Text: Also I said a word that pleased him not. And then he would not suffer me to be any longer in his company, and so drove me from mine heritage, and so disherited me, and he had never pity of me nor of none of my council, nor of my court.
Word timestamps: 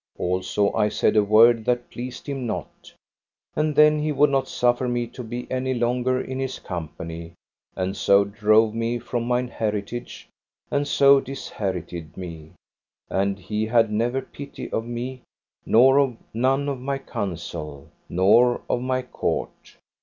Also 0.17 0.73
I 0.73 0.89
said 0.89 1.15
a 1.15 1.23
word 1.23 1.63
that 1.65 1.91
pleased 1.91 2.27
him 2.27 2.47
not. 2.47 2.91
And 3.55 3.75
then 3.75 3.99
he 3.99 4.11
would 4.11 4.31
not 4.31 4.47
suffer 4.47 4.87
me 4.87 5.05
to 5.05 5.21
be 5.23 5.45
any 5.51 5.75
longer 5.75 6.19
in 6.19 6.39
his 6.39 6.57
company, 6.57 7.33
and 7.75 7.95
so 7.95 8.25
drove 8.25 8.73
me 8.73 8.97
from 8.97 9.27
mine 9.27 9.47
heritage, 9.47 10.27
and 10.71 10.87
so 10.87 11.19
disherited 11.19 12.17
me, 12.17 12.53
and 13.11 13.37
he 13.37 13.67
had 13.67 13.91
never 13.91 14.23
pity 14.23 14.71
of 14.71 14.87
me 14.87 15.21
nor 15.67 15.99
of 15.99 16.17
none 16.33 16.67
of 16.67 16.79
my 16.81 16.97
council, 16.97 17.91
nor 18.09 18.61
of 18.67 18.81
my 18.81 19.03
court. 19.03 19.77